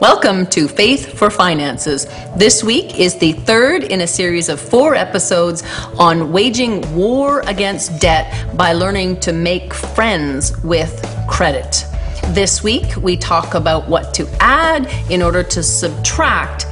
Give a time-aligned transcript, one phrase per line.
[0.00, 2.06] Welcome to Faith for Finances.
[2.36, 5.64] This week is the third in a series of four episodes
[5.98, 11.84] on waging war against debt by learning to make friends with credit.
[12.28, 16.66] This week, we talk about what to add in order to subtract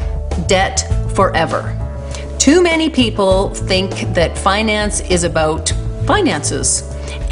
[0.46, 0.84] debt
[1.16, 1.76] forever.
[2.38, 5.70] Too many people think that finance is about
[6.06, 6.82] finances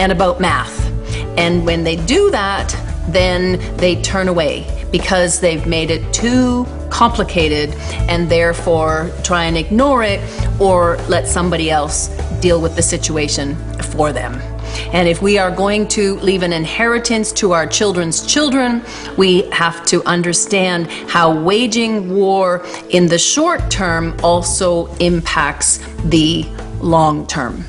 [0.00, 0.90] and about math.
[1.38, 2.74] And when they do that,
[3.10, 7.74] then they turn away because they've made it too complicated
[8.08, 10.20] and therefore try and ignore it
[10.60, 12.06] or let somebody else
[12.40, 14.34] deal with the situation for them.
[14.92, 18.84] And if we are going to leave an inheritance to our children's children,
[19.18, 26.44] we have to understand how waging war in the short term also impacts the
[26.80, 27.64] long term.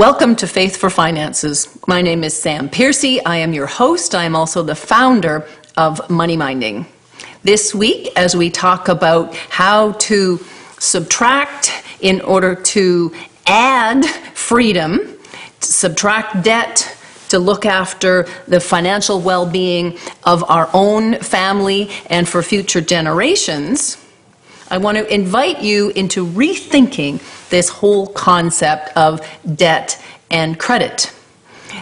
[0.00, 1.78] Welcome to Faith for Finances.
[1.86, 3.22] My name is Sam Piercy.
[3.22, 4.14] I am your host.
[4.14, 6.86] I am also the founder of Money Minding.
[7.42, 10.38] This week, as we talk about how to
[10.78, 13.14] subtract in order to
[13.46, 15.00] add freedom,
[15.60, 16.96] to subtract debt,
[17.28, 24.02] to look after the financial well being of our own family and for future generations,
[24.70, 27.20] I want to invite you into rethinking
[27.50, 29.20] this whole concept of
[29.54, 31.12] debt and credit.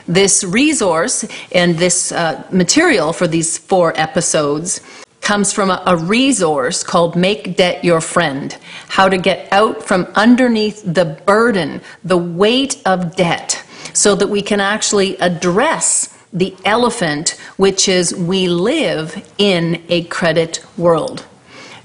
[0.06, 4.80] This resource and this uh, material for these four episodes
[5.20, 8.56] comes from a, a, resource called Make Debt Your Friend
[8.88, 14.41] How to Get Out from Underneath the Burden, the Weight of Debt, so that we
[14.41, 21.27] can actually address the elephant, which is we live in a credit world.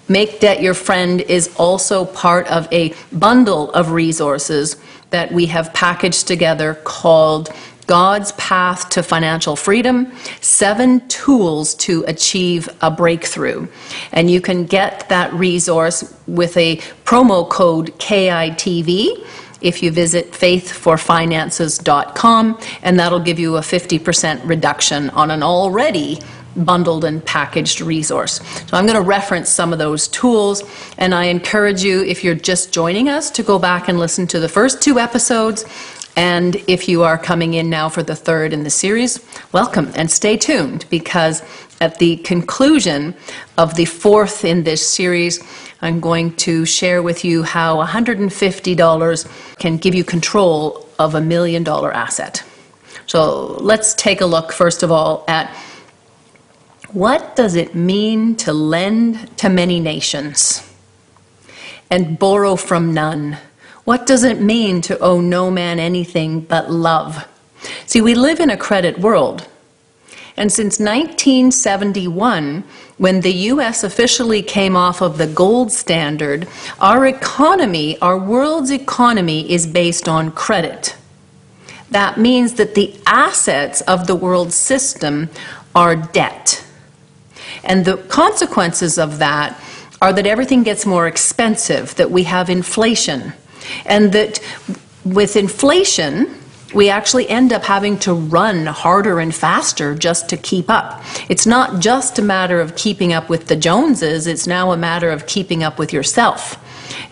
[0.08, 4.78] Make Debt Your Friend is also part of a bundle of resources
[5.12, 7.50] that we have packaged together called
[7.88, 10.12] God's Path to Financial Freedom
[10.42, 13.68] Seven Tools to Achieve a Breakthrough.
[14.12, 16.76] And you can get that resource with a
[17.06, 19.26] promo code KITV
[19.62, 26.20] if you visit faithforfinances.com, and that'll give you a 50% reduction on an already
[26.56, 28.40] bundled and packaged resource.
[28.68, 30.64] So I'm going to reference some of those tools,
[30.98, 34.40] and I encourage you, if you're just joining us, to go back and listen to
[34.40, 35.66] the first two episodes.
[36.16, 39.20] And if you are coming in now for the third in the series,
[39.52, 41.42] welcome and stay tuned because
[41.82, 43.16] at the conclusion
[43.58, 45.44] of the fourth in this series,
[45.82, 51.64] I'm going to share with you how $150 can give you control of a million
[51.64, 52.44] dollar asset.
[53.08, 55.54] So let's take a look, first of all, at
[56.94, 60.68] what does it mean to lend to many nations
[61.90, 63.38] and borrow from none?
[63.84, 67.28] What does it mean to owe no man anything but love?
[67.88, 69.48] See, we live in a credit world.
[70.38, 72.64] And since 1971,
[72.98, 76.48] when the US officially came off of the gold standard,
[76.80, 80.96] our economy, our world's economy, is based on credit.
[81.92, 85.30] That means that the assets of the world system
[85.76, 86.63] are debt.
[87.64, 89.60] And the consequences of that
[90.02, 93.34] are that everything gets more expensive, that we have inflation,
[93.86, 94.40] and that
[95.06, 96.36] with inflation,
[96.74, 101.04] we actually end up having to run harder and faster just to keep up.
[101.30, 105.10] It's not just a matter of keeping up with the Joneses, it's now a matter
[105.10, 106.60] of keeping up with yourself.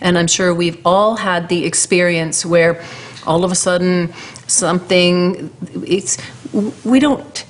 [0.00, 2.84] And I'm sure we've all had the experience where
[3.26, 4.12] all of a sudden
[4.46, 5.50] something,
[5.86, 6.18] it's,
[6.84, 7.44] we don't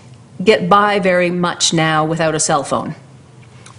[0.45, 2.95] get by very much now without a cell phone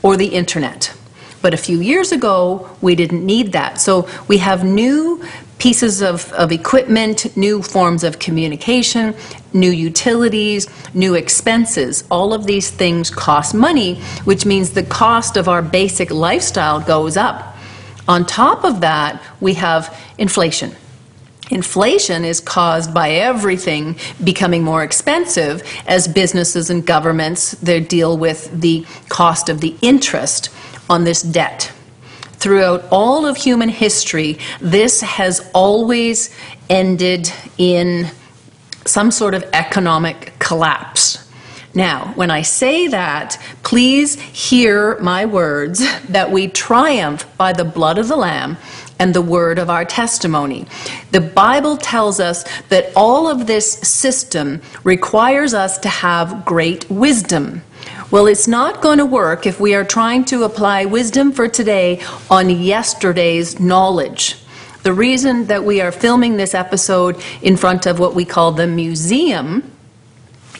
[0.01, 0.93] or the internet.
[1.41, 3.81] But a few years ago, we didn't need that.
[3.81, 5.23] So we have new
[5.57, 9.15] pieces of, of equipment, new forms of communication,
[9.53, 12.03] new utilities, new expenses.
[12.09, 13.95] All of these things cost money,
[14.25, 17.55] which means the cost of our basic lifestyle goes up.
[18.07, 20.75] On top of that, we have inflation.
[21.53, 28.49] Inflation is caused by everything becoming more expensive as businesses and governments they deal with
[28.59, 30.49] the cost of the interest
[30.89, 31.71] on this debt.
[32.37, 36.35] Throughout all of human history, this has always
[36.71, 38.09] ended in
[38.85, 41.19] some sort of economic collapse.
[41.75, 45.79] Now, when I say that, please hear my words
[46.09, 48.57] that we triumph by the blood of the Lamb
[49.03, 50.65] and the word of our testimony.
[51.11, 57.63] The Bible tells us that all of this system requires us to have great wisdom.
[58.11, 62.01] Well, it's not going to work if we are trying to apply wisdom for today
[62.31, 64.37] on yesterday's knowledge.
[64.83, 68.67] The reason that we are filming this episode in front of what we call the
[68.67, 69.69] museum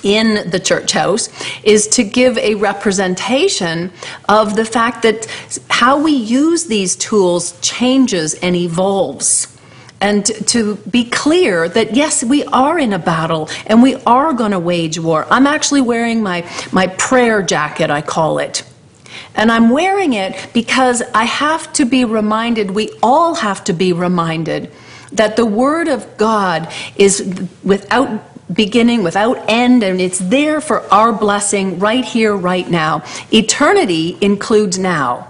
[0.03, 1.29] in the church house
[1.63, 3.91] is to give a representation
[4.29, 5.25] of the fact that
[5.69, 9.47] how we use these tools changes and evolves.
[10.01, 14.51] And to be clear that yes, we are in a battle and we are going
[14.51, 15.25] to wage war.
[15.29, 18.63] I'm actually wearing my, my prayer jacket, I call it.
[19.35, 23.94] And I'm wearing it because I have to be reminded, we all have to be
[23.94, 24.71] reminded,
[25.13, 28.21] that the Word of God is without
[28.51, 33.04] beginning, without end, and it's there for our blessing right here, right now.
[33.31, 35.30] Eternity includes now.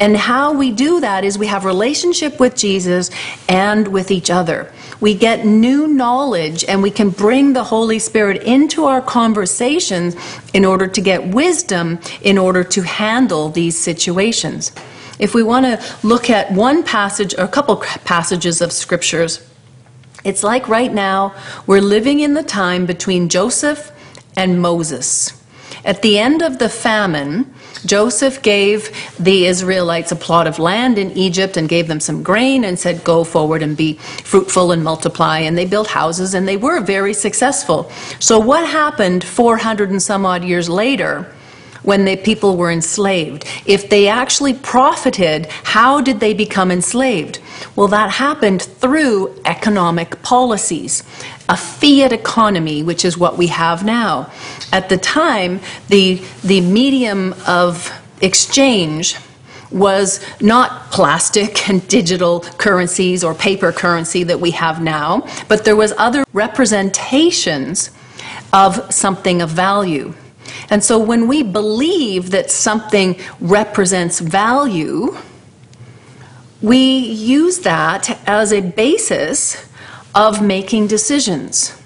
[0.00, 3.10] And how we do that is we have relationship with Jesus
[3.48, 4.72] and with each other.
[5.00, 10.16] We get new knowledge and we can bring the Holy Spirit into our conversations
[10.52, 14.72] in order to get wisdom in order to handle these situations.
[15.18, 19.47] If we want to look at one passage or a couple passages of scriptures,
[20.24, 21.34] it's like right now
[21.66, 23.92] we're living in the time between Joseph
[24.36, 25.32] and Moses.
[25.84, 27.52] At the end of the famine,
[27.86, 32.64] Joseph gave the Israelites a plot of land in Egypt and gave them some grain
[32.64, 35.38] and said, Go forward and be fruitful and multiply.
[35.38, 37.90] And they built houses and they were very successful.
[38.18, 41.32] So, what happened 400 and some odd years later?
[41.82, 43.44] When the people were enslaved.
[43.66, 47.38] If they actually profited, how did they become enslaved?
[47.76, 51.02] Well, that happened through economic policies,
[51.48, 54.30] a fiat economy, which is what we have now.
[54.72, 59.16] At the time, the, the medium of exchange
[59.70, 65.76] was not plastic and digital currencies or paper currency that we have now, but there
[65.76, 67.90] was other representations
[68.52, 70.14] of something of value.
[70.70, 75.16] And so when we believe that something represents value,
[76.60, 79.68] we use that as a basis
[80.14, 81.80] of making decisions.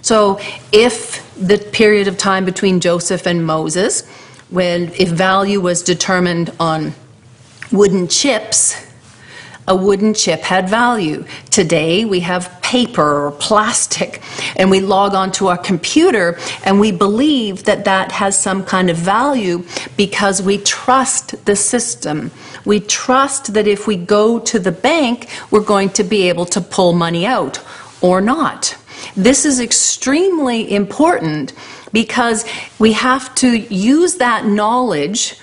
[0.00, 0.38] So
[0.72, 4.06] if the period of time between Joseph and Moses,
[4.50, 6.94] when if value was determined on
[7.72, 8.83] wooden chips,
[9.66, 11.24] a wooden chip had value.
[11.50, 14.20] Today we have paper or plastic
[14.56, 18.96] and we log onto our computer and we believe that that has some kind of
[18.96, 19.64] value
[19.96, 22.30] because we trust the system.
[22.64, 26.60] We trust that if we go to the bank, we're going to be able to
[26.60, 27.60] pull money out
[28.00, 28.76] or not.
[29.16, 31.52] This is extremely important
[31.92, 32.44] because
[32.78, 35.36] we have to use that knowledge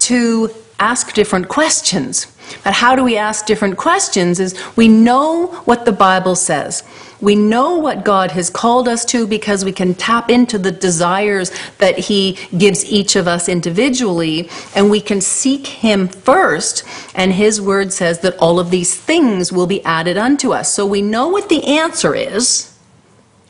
[0.00, 2.31] to ask different questions.
[2.64, 6.82] But how do we ask different questions is we know what the Bible says.
[7.20, 11.52] We know what God has called us to because we can tap into the desires
[11.78, 16.82] that He gives each of us individually, and we can seek Him first.
[17.14, 20.72] And His word says that all of these things will be added unto us.
[20.72, 22.76] So we know what the answer is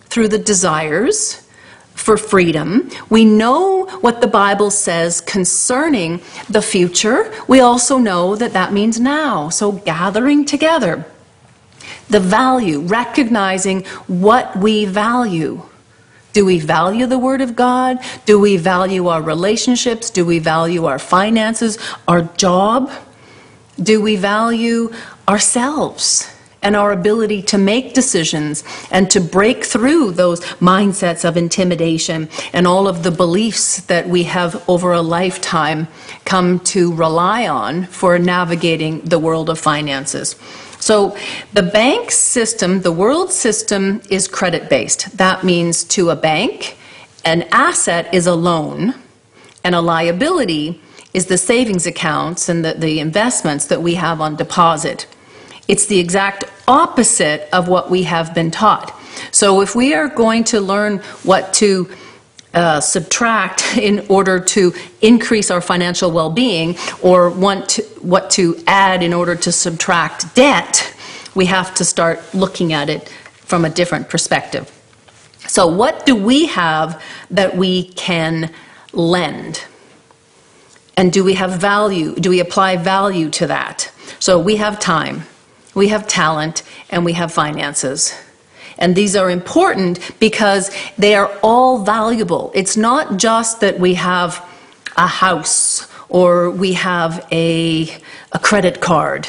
[0.04, 1.41] through the desires
[1.94, 2.90] for freedom.
[3.10, 7.32] We know what the Bible says concerning the future.
[7.46, 9.48] We also know that that means now.
[9.48, 11.04] So gathering together.
[12.08, 15.62] The value, recognizing what we value.
[16.32, 17.98] Do we value the Word of God?
[18.24, 20.08] Do we value our relationships?
[20.08, 21.78] Do we value our finances,
[22.08, 22.90] our job?
[23.80, 24.92] Do we value
[25.28, 26.31] ourselves?
[26.62, 32.66] And our ability to make decisions and to break through those mindsets of intimidation and
[32.66, 35.88] all of the beliefs that we have over a lifetime
[36.24, 40.36] come to rely on for navigating the world of finances.
[40.78, 41.16] So,
[41.52, 45.16] the bank system, the world system, is credit based.
[45.16, 46.76] That means to a bank,
[47.24, 48.94] an asset is a loan,
[49.62, 50.80] and a liability
[51.14, 55.06] is the savings accounts and the, the investments that we have on deposit.
[55.68, 58.98] It's the exact opposite of what we have been taught.
[59.30, 61.90] So if we are going to learn what to
[62.54, 69.02] uh, subtract in order to increase our financial well-being or want to, what to add
[69.02, 70.94] in order to subtract debt,
[71.34, 74.70] we have to start looking at it from a different perspective.
[75.46, 78.52] So what do we have that we can
[78.92, 79.64] lend?
[80.96, 82.14] And do we have value?
[82.14, 83.90] Do we apply value to that?
[84.18, 85.24] So we have time
[85.74, 88.14] we have talent, and we have finances.
[88.78, 92.50] And these are important because they are all valuable.
[92.54, 94.44] It's not just that we have
[94.96, 97.88] a house or we have a,
[98.32, 99.28] a credit card.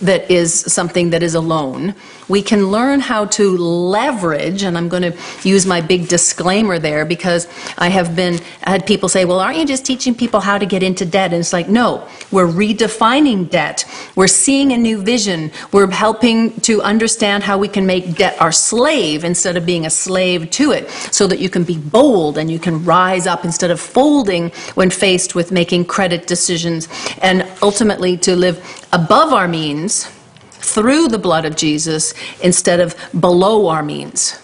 [0.00, 1.94] That is something that is a loan.
[2.28, 7.04] We can learn how to leverage, and I'm going to use my big disclaimer there
[7.04, 10.66] because I have been had people say, "Well, aren't you just teaching people how to
[10.66, 13.84] get into debt?" And it's like, no, we're redefining debt.
[14.14, 15.50] We're seeing a new vision.
[15.72, 19.90] We're helping to understand how we can make debt our slave instead of being a
[19.90, 23.70] slave to it, so that you can be bold and you can rise up instead
[23.70, 26.88] of folding when faced with making credit decisions,
[27.22, 30.06] and ultimately to live above our means
[30.50, 34.38] through the blood of Jesus instead of below our means.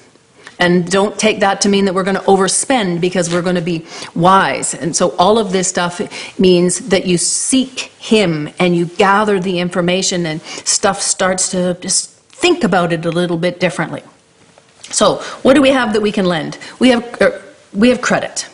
[0.59, 3.61] And don't take that to mean that we're going to overspend because we're going to
[3.61, 4.73] be wise.
[4.73, 6.01] And so all of this stuff
[6.39, 12.11] means that you seek Him and you gather the information and stuff starts to just
[12.11, 14.03] think about it a little bit differently.
[14.85, 16.59] So what do we have that we can lend?
[16.79, 17.43] We have, er,
[17.75, 18.49] we have credit.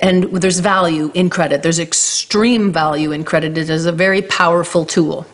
[0.00, 1.62] And there's value in credit.
[1.62, 3.58] There's extreme value in credit.
[3.58, 5.26] It is a very powerful tool.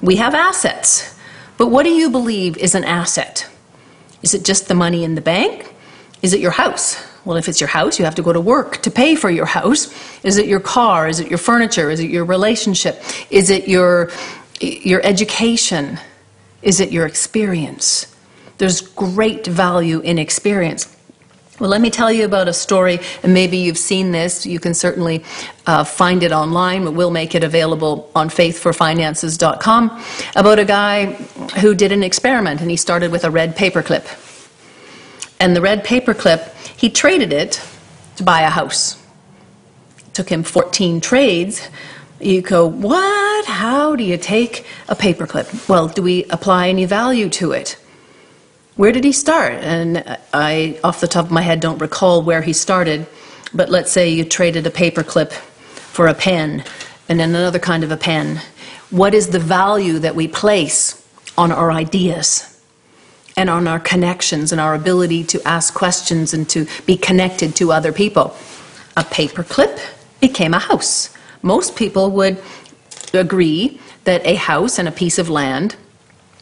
[0.00, 1.18] We have assets.
[1.58, 3.48] But what do you believe is an asset?
[4.22, 5.74] Is it just the money in the bank?
[6.22, 7.02] Is it your house?
[7.24, 9.46] Well, if it's your house, you have to go to work to pay for your
[9.46, 9.92] house.
[10.24, 11.08] Is it your car?
[11.08, 11.90] Is it your furniture?
[11.90, 13.02] Is it your relationship?
[13.30, 14.10] Is it your,
[14.60, 15.98] your education?
[16.62, 18.12] Is it your experience?
[18.58, 20.96] There's great value in experience.
[21.60, 24.46] Well, let me tell you about a story, and maybe you've seen this.
[24.46, 25.22] You can certainly
[25.66, 30.02] uh, find it online, but we'll make it available on faithforfinances.com
[30.34, 31.12] about a guy
[31.60, 34.06] who did an experiment, and he started with a red paperclip.
[35.40, 37.62] And the red paperclip, he traded it
[38.16, 39.00] to buy a house.
[39.98, 41.68] It took him 14 trades.
[42.18, 43.44] You go, what?
[43.44, 45.68] How do you take a paperclip?
[45.68, 47.76] Well, do we apply any value to it?
[48.76, 49.52] Where did he start?
[49.54, 53.06] And I, off the top of my head, don't recall where he started,
[53.52, 56.64] but let's say you traded a paperclip for a pen
[57.08, 58.40] and then another kind of a pen.
[58.90, 62.48] What is the value that we place on our ideas
[63.36, 67.72] and on our connections and our ability to ask questions and to be connected to
[67.72, 68.34] other people?
[68.96, 69.80] A paperclip
[70.20, 71.14] became a house.
[71.42, 72.42] Most people would
[73.12, 75.76] agree that a house and a piece of land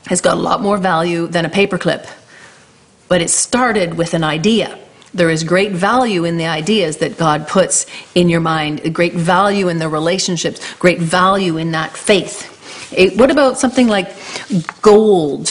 [0.07, 2.09] has got a lot more value than a paperclip
[3.11, 4.79] but it started with an idea.
[5.13, 9.67] There is great value in the ideas that God puts in your mind, great value
[9.69, 12.47] in the relationships, great value in that faith.
[12.97, 14.15] It, what about something like
[14.81, 15.49] gold,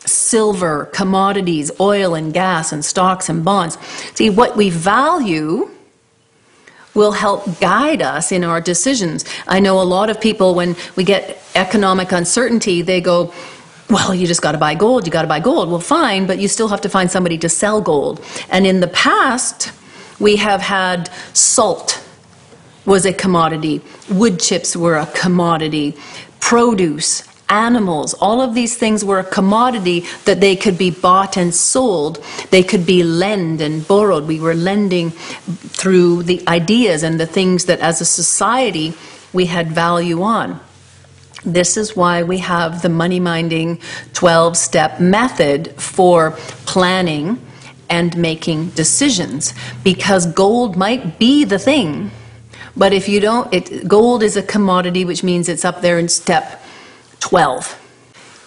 [0.00, 3.78] silver, commodities, oil and gas, and stocks and bonds?
[4.14, 5.70] See, what we value
[6.92, 9.24] will help guide us in our decisions.
[9.48, 13.32] I know a lot of people, when we get economic uncertainty, they go,
[13.90, 15.70] well, you just got to buy gold, you got to buy gold.
[15.70, 18.24] Well, fine, but you still have to find somebody to sell gold.
[18.50, 19.72] And in the past,
[20.18, 22.02] we have had salt
[22.86, 25.96] was a commodity, wood chips were a commodity,
[26.40, 31.54] produce, animals, all of these things were a commodity that they could be bought and
[31.54, 32.24] sold.
[32.50, 34.26] They could be lent and borrowed.
[34.26, 38.94] We were lending through the ideas and the things that as a society
[39.32, 40.60] we had value on.
[41.44, 43.80] This is why we have the money minding
[44.12, 46.32] 12 step method for
[46.66, 47.40] planning
[47.88, 52.10] and making decisions because gold might be the thing.
[52.76, 56.08] But if you don't, it, gold is a commodity, which means it's up there in
[56.08, 56.62] step
[57.20, 57.76] 12.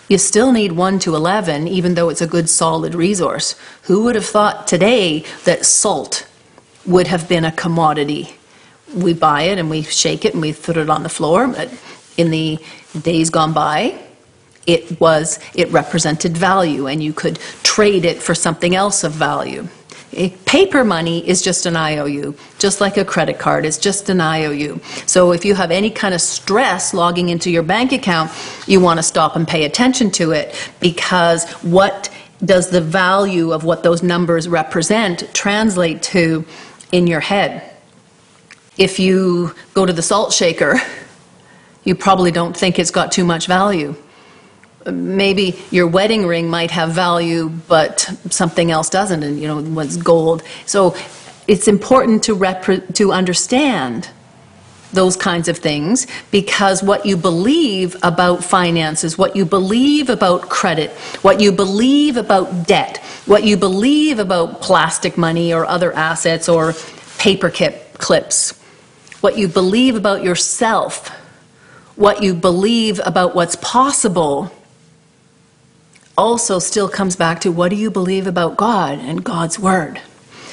[0.07, 3.55] You still need 1 to 11, even though it's a good solid resource.
[3.83, 6.27] Who would have thought today that salt
[6.85, 8.35] would have been a commodity?
[8.95, 11.47] We buy it and we shake it and we put it on the floor.
[11.47, 11.69] But
[12.17, 12.60] in the
[13.01, 13.98] days gone by,
[14.65, 19.67] it was it represented value and you could trade it for something else of value.
[20.15, 24.22] Eh, paper money is just an IOU, just like a credit card is just an
[24.22, 24.79] IOU.
[25.05, 28.32] So if you have any kind of stress logging into your bank account,
[28.67, 32.10] you want to stop and pay attention to it because what
[32.46, 36.46] does the value of what those numbers represent translate to
[36.91, 37.63] in your head?
[38.77, 40.79] If you go to the salt shaker
[41.83, 43.95] you probably don't think it's got too much value.
[44.85, 49.97] Maybe your wedding ring might have value, but something else doesn't, and you know, what's
[49.97, 50.43] gold.
[50.65, 50.95] So
[51.47, 54.09] it's important to, rep- to understand
[54.91, 60.91] those kinds of things because what you believe about finances, what you believe about credit,
[61.21, 66.73] what you believe about debt, what you believe about plastic money or other assets or
[67.17, 68.51] paper clips,
[69.21, 71.09] what you believe about yourself
[72.03, 74.51] what you believe about what's possible
[76.17, 80.01] also still comes back to what do you believe about God and God's Word.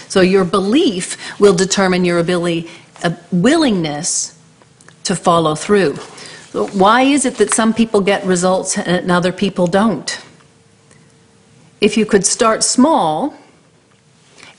[0.06, 2.70] So your belief will determine your ability,
[3.02, 4.38] uh, willingness
[5.02, 5.94] to follow through.
[6.52, 10.20] Why is it that some people get results and other people don't?
[11.80, 13.34] If you could start small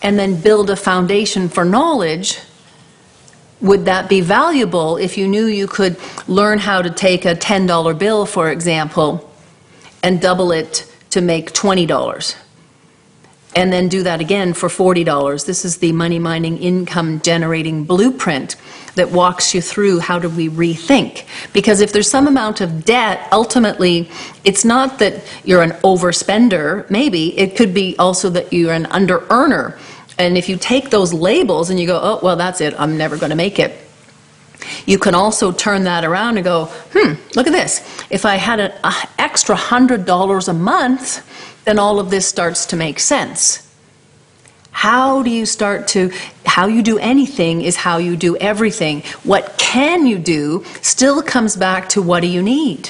[0.01, 2.39] and then build a foundation for knowledge,
[3.61, 7.97] would that be valuable if you knew you could learn how to take a $10
[7.97, 9.29] bill, for example,
[10.03, 12.35] and double it to make $20?
[13.53, 15.45] And then do that again for $40.
[15.45, 18.55] This is the money minding income generating blueprint
[18.95, 21.25] that walks you through how do we rethink.
[21.53, 24.09] Because if there's some amount of debt, ultimately,
[24.43, 29.25] it's not that you're an overspender, maybe, it could be also that you're an under
[29.29, 29.77] earner.
[30.21, 33.17] And if you take those labels and you go, oh, well, that's it, I'm never
[33.17, 33.77] going to make it.
[34.85, 37.79] You can also turn that around and go, hmm, look at this.
[38.09, 38.73] If I had an
[39.17, 43.67] extra $100 a month, then all of this starts to make sense.
[44.71, 46.11] How do you start to,
[46.45, 49.01] how you do anything is how you do everything.
[49.23, 52.89] What can you do still comes back to what do you need?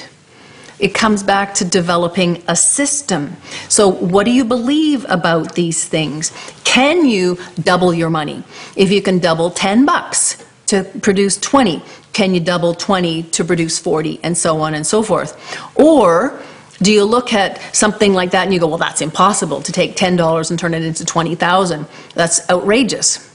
[0.78, 3.36] It comes back to developing a system.
[3.68, 6.32] So, what do you believe about these things?
[6.64, 8.42] Can you double your money?
[8.76, 13.78] If you can double 10 bucks to produce 20, can you double 20 to produce
[13.78, 15.36] 40, and so on and so forth?
[15.76, 16.40] Or
[16.82, 19.94] do you look at something like that and you go, well, that's impossible to take
[19.96, 21.86] $10 and turn it into 20,000?
[22.14, 23.30] That's outrageous.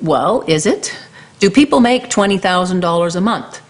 [0.00, 0.96] Well, is it?
[1.40, 3.61] Do people make $20,000 a month?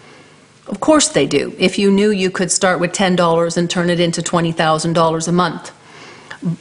[0.67, 1.53] Of course they do.
[1.59, 5.71] If you knew you could start with $10 and turn it into $20,000 a month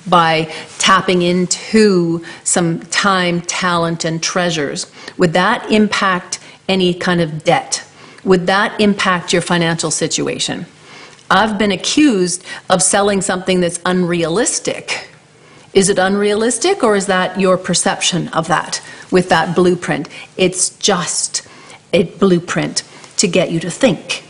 [0.09, 7.85] by tapping into some time, talent, and treasures, would that impact any kind of debt?
[8.25, 10.67] Would that impact your financial situation?
[11.31, 15.09] I've been accused of selling something that's unrealistic.
[15.73, 20.09] Is it unrealistic or is that your perception of that with that blueprint?
[20.37, 21.43] It's just
[21.93, 22.83] a blueprint
[23.17, 24.25] to get you to think.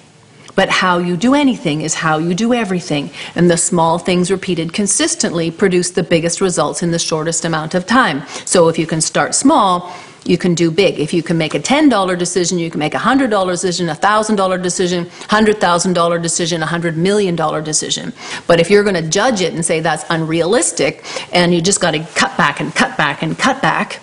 [0.55, 3.11] But how you do anything is how you do everything.
[3.35, 7.87] And the small things repeated consistently produce the biggest results in the shortest amount of
[7.87, 8.23] time.
[8.45, 9.93] So if you can start small,
[10.25, 11.01] you can do big.
[11.01, 14.63] If you can make a $10 decision, you can make a $100 decision, a $1,000
[14.63, 18.13] decision, $100,000 decision, a $100 million decision.
[18.47, 21.93] But if you're going to judge it and say that's unrealistic, and you just got
[21.93, 24.01] to cut back and cut back and cut back,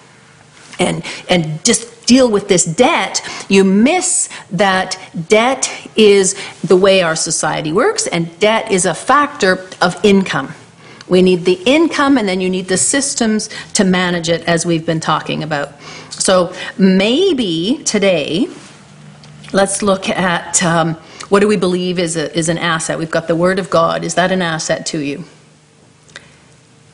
[0.79, 4.97] and, and just deal with this debt, you miss that
[5.29, 10.51] debt is the way our society works, and debt is a factor of income.
[11.07, 14.87] We need the income, and then you need the systems to manage it, as we've
[14.87, 15.79] been talking about.
[16.09, 18.47] So maybe today,
[19.53, 20.95] let's look at um,
[21.29, 22.97] what do we believe is, a, is an asset.
[22.97, 24.03] We've got the Word of God.
[24.03, 25.25] Is that an asset to you?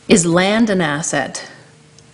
[0.09, 1.49] Is land an asset?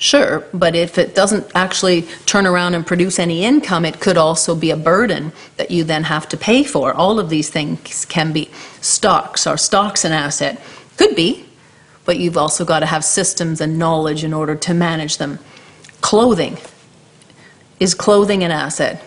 [0.01, 4.55] Sure, but if it doesn't actually turn around and produce any income, it could also
[4.55, 6.91] be a burden that you then have to pay for.
[6.91, 8.49] All of these things can be
[8.81, 9.45] stocks.
[9.45, 10.59] Are stocks an asset?
[10.97, 11.45] Could be,
[12.03, 15.37] but you've also got to have systems and knowledge in order to manage them.
[16.01, 16.57] Clothing.
[17.79, 19.03] Is clothing an asset?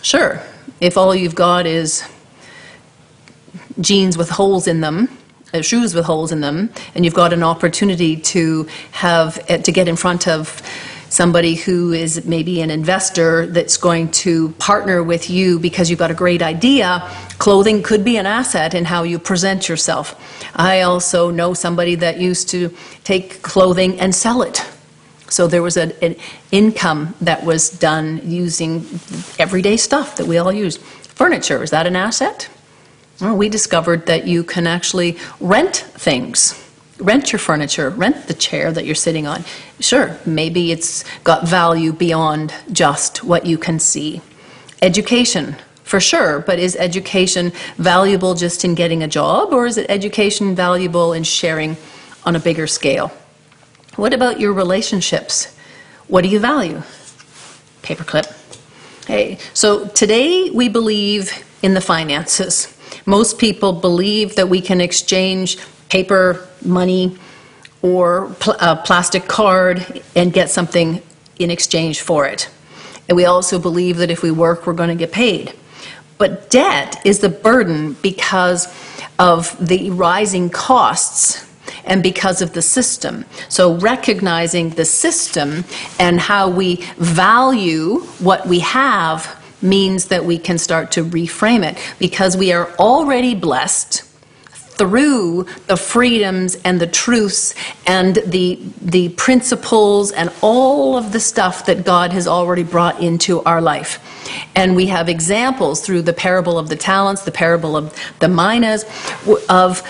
[0.00, 0.40] Sure.
[0.80, 2.08] If all you've got is
[3.80, 5.17] jeans with holes in them,
[5.52, 9.72] uh, shoes with holes in them, and you've got an opportunity to have uh, to
[9.72, 10.62] get in front of
[11.08, 16.10] somebody who is maybe an investor that's going to partner with you because you've got
[16.10, 17.00] a great idea,
[17.38, 20.14] clothing could be an asset in how you present yourself.
[20.54, 24.64] I also know somebody that used to take clothing and sell it.
[25.30, 26.16] So there was a, an
[26.52, 28.86] income that was done using
[29.38, 30.76] everyday stuff that we all use.
[30.76, 32.48] Furniture, is that an asset?
[33.20, 36.64] Well, we discovered that you can actually rent things
[36.98, 39.44] rent your furniture, rent the chair that you're sitting on.
[39.80, 44.20] Sure, maybe it's got value beyond just what you can see.
[44.82, 49.86] Education, for sure, but is education valuable just in getting a job, or is it
[49.88, 51.76] education valuable in sharing
[52.24, 53.12] on a bigger scale?
[53.96, 55.54] What about your relationships?
[56.08, 56.82] What do you value?
[57.82, 58.34] Paperclip.
[59.06, 62.77] Hey, so today we believe in the finances.
[63.08, 65.56] Most people believe that we can exchange
[65.88, 67.16] paper money
[67.80, 71.00] or pl- a plastic card and get something
[71.38, 72.50] in exchange for it.
[73.08, 75.54] And we also believe that if we work, we're going to get paid.
[76.18, 78.68] But debt is the burden because
[79.18, 81.46] of the rising costs
[81.86, 83.24] and because of the system.
[83.48, 85.64] So, recognizing the system
[85.98, 91.76] and how we value what we have means that we can start to reframe it
[91.98, 94.04] because we are already blessed
[94.78, 97.52] through the freedoms and the truths
[97.84, 103.42] and the, the principles and all of the stuff that God has already brought into
[103.42, 103.98] our life.
[104.54, 108.84] And we have examples through the parable of the talents, the parable of the minas,
[109.48, 109.82] of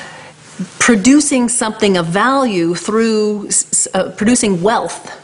[0.78, 3.50] producing something of value through
[3.94, 5.14] uh, producing wealth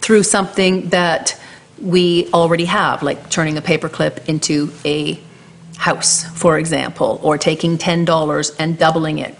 [0.00, 1.39] through something that
[1.80, 5.18] we already have, like turning a paperclip into a
[5.76, 9.34] house, for example, or taking $10 and doubling it.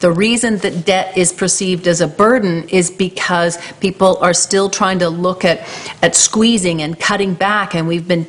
[0.00, 4.98] The reason that debt is perceived as a burden is because people are still trying
[4.98, 5.66] to look at,
[6.02, 8.26] at squeezing and cutting back, and we've been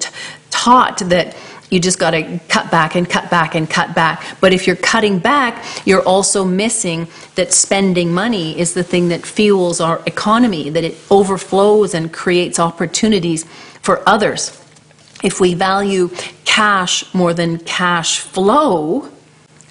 [0.49, 1.35] taught that
[1.69, 4.23] you just got to cut back and cut back and cut back.
[4.39, 9.25] But if you're cutting back, you're also missing that spending money is the thing that
[9.25, 13.45] fuels our economy, that it overflows and creates opportunities
[13.81, 14.63] for others.
[15.23, 16.09] If we value
[16.45, 19.09] cash more than cash flow,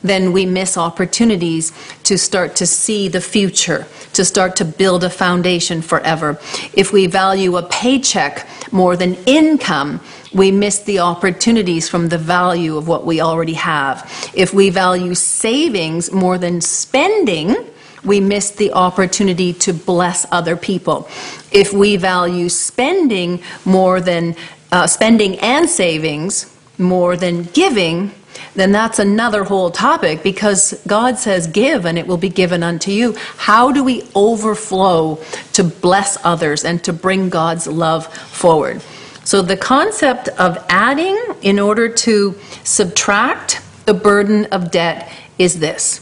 [0.09, 1.73] then we miss opportunities
[2.05, 6.39] to start to see the future, to start to build a foundation forever.
[6.73, 10.01] If we value a paycheck more than income,
[10.33, 14.31] we miss the opportunities from the value of what we already have.
[14.35, 17.57] If we value savings more than spending,
[18.05, 21.09] we miss the opportunity to bless other people.
[21.51, 24.37] If we value spending more than
[24.73, 28.13] uh, spending and savings more than giving,
[28.55, 32.91] then that's another whole topic because God says, Give and it will be given unto
[32.91, 33.15] you.
[33.37, 35.21] How do we overflow
[35.53, 38.83] to bless others and to bring God's love forward?
[39.25, 46.01] So, the concept of adding in order to subtract the burden of debt is this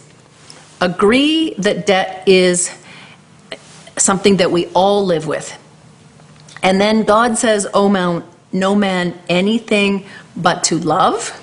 [0.81, 2.71] agree that debt is
[3.97, 5.57] something that we all live with.
[6.63, 11.41] And then God says, Oh, Mount, no man anything but to love.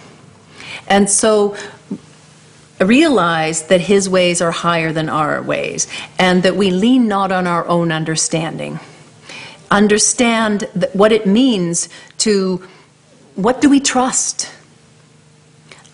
[0.92, 1.56] And so
[2.82, 5.88] realize that his ways are higher than our ways
[6.20, 8.78] and that we lean not on our own understanding.
[9.72, 11.88] Understand what it means
[12.20, 12.68] to
[13.36, 14.52] what do we trust?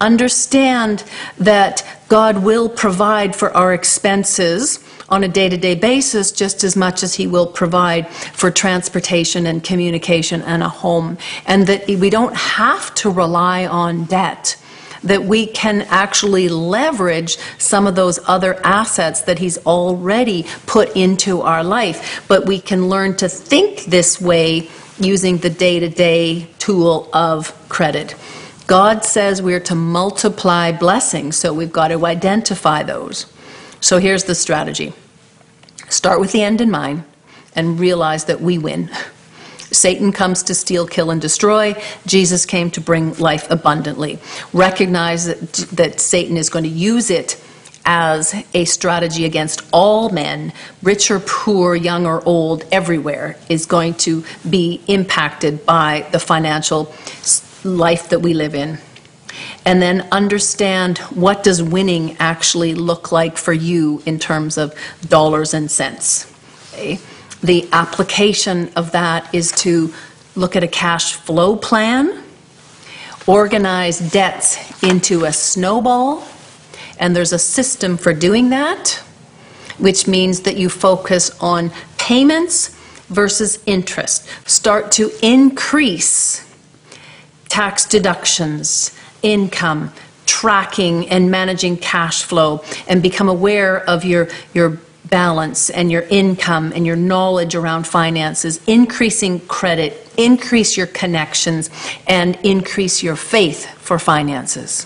[0.01, 1.03] Understand
[1.37, 6.75] that God will provide for our expenses on a day to day basis just as
[6.75, 11.19] much as He will provide for transportation and communication and a home.
[11.45, 14.57] And that we don't have to rely on debt.
[15.03, 21.41] That we can actually leverage some of those other assets that He's already put into
[21.41, 22.23] our life.
[22.27, 27.53] But we can learn to think this way using the day to day tool of
[27.69, 28.15] credit.
[28.65, 33.25] God says we're to multiply blessings, so we've got to identify those.
[33.79, 34.93] So here's the strategy
[35.89, 37.03] start with the end in mind
[37.55, 38.89] and realize that we win.
[39.71, 41.75] Satan comes to steal, kill, and destroy.
[42.05, 44.19] Jesus came to bring life abundantly.
[44.53, 47.41] Recognize that, that Satan is going to use it
[47.85, 50.51] as a strategy against all men,
[50.83, 56.93] rich or poor, young or old, everywhere, is going to be impacted by the financial
[57.63, 58.77] life that we live in
[59.65, 64.73] and then understand what does winning actually look like for you in terms of
[65.09, 66.31] dollars and cents.
[66.71, 66.99] Okay?
[67.41, 69.93] The application of that is to
[70.35, 72.23] look at a cash flow plan,
[73.25, 76.27] organize debts into a snowball,
[76.99, 79.01] and there's a system for doing that,
[79.77, 82.69] which means that you focus on payments
[83.09, 84.27] versus interest.
[84.49, 86.43] Start to increase
[87.49, 89.91] tax deductions, income,
[90.25, 94.77] tracking and managing cash flow, and become aware of your, your
[95.09, 101.69] balance and your income and your knowledge around finances, increasing credit, increase your connections,
[102.07, 104.85] and increase your faith for finances.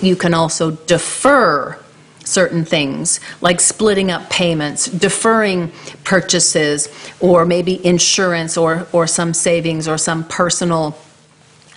[0.00, 1.78] You can also defer
[2.24, 5.70] certain things, like splitting up payments, deferring
[6.04, 6.88] purchases,
[7.20, 10.96] or maybe insurance or, or some savings or some personal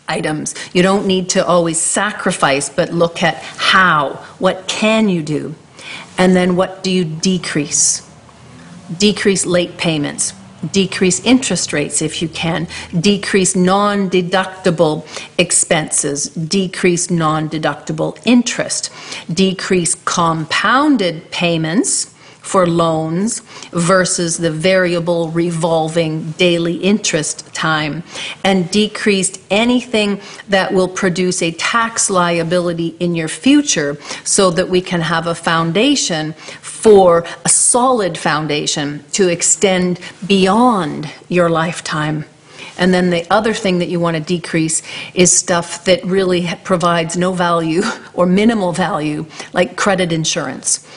[0.07, 0.55] items.
[0.73, 4.13] You don't need to always sacrifice, but look at how.
[4.39, 5.53] What can you do?
[6.17, 8.07] And then what do you decrease?
[8.97, 10.33] Decrease late payments.
[10.71, 12.67] Decrease interest rates if you can.
[12.99, 15.05] Decrease non deductible
[15.37, 16.29] expenses.
[16.29, 18.89] Decrease non deductible interest.
[19.31, 22.13] Decrease compounded payments
[22.47, 28.01] for loans versus the variable revolving daily interest time
[28.45, 34.79] and decreased anything that will produce a tax liability in your future so that we
[34.79, 36.31] can have a foundation
[36.61, 42.23] for a solid foundation to extend beyond your lifetime.
[42.77, 44.83] And then the other thing that you want to decrease
[45.13, 47.81] is stuff that really provides no value
[48.13, 50.87] or minimal value, like credit insurance.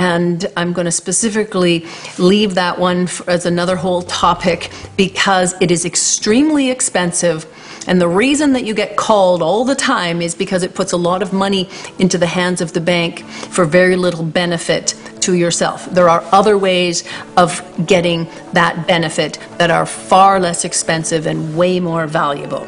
[0.00, 1.86] And I'm going to specifically
[2.18, 7.46] leave that one as another whole topic because it is extremely expensive
[7.86, 10.96] And the reason that you get called all the time is because it puts a
[10.96, 15.86] lot of money into the hands of the bank for very little benefit to yourself.
[15.86, 17.04] There are other ways
[17.36, 22.66] of getting that benefit that are far less expensive and way more valuable.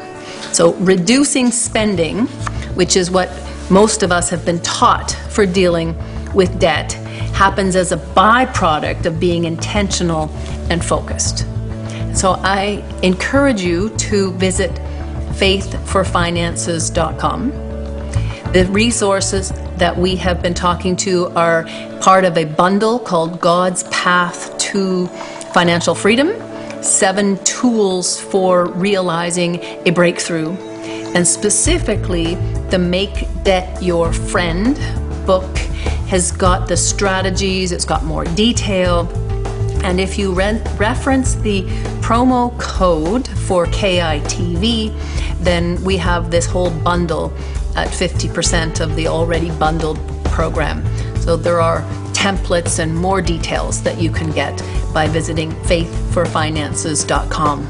[0.51, 2.27] So reducing spending,
[2.75, 3.29] which is what
[3.69, 5.95] most of us have been taught for dealing
[6.33, 6.97] with debt,
[7.33, 10.29] happens as a byproduct of being intentional
[10.69, 11.45] and focused.
[12.13, 14.71] So I encourage you to visit
[15.33, 17.51] faithforfinances.com.
[18.53, 21.63] The resources that we have been talking to are
[22.01, 25.07] part of a bundle called God's Path to
[25.53, 26.31] Financial Freedom
[26.83, 30.51] Seven Tools for Realizing a Breakthrough.
[31.15, 32.35] And specifically,
[32.69, 34.75] the Make Debt Your Friend
[35.25, 35.57] book
[36.13, 39.09] has got the strategies, it's got more detail.
[39.83, 41.63] And if you re- reference the
[42.01, 44.95] promo code for KITV,
[45.39, 47.33] then we have this whole bundle
[47.75, 50.85] at 50% of the already bundled program.
[51.17, 51.81] So there are
[52.13, 54.61] templates and more details that you can get
[54.93, 57.65] by visiting faithforfinances.com.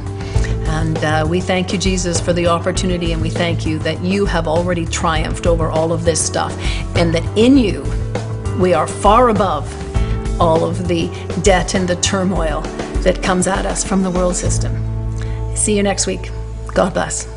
[0.67, 4.25] And uh, we thank you, Jesus, for the opportunity, and we thank you that you
[4.25, 6.53] have already triumphed over all of this stuff,
[6.97, 7.85] and that in you
[8.59, 9.71] we are far above
[10.39, 11.07] all of the
[11.41, 12.61] debt and the turmoil
[13.01, 14.73] that comes at us from the world system.
[15.55, 16.31] See you next week.
[16.73, 17.32] God bless.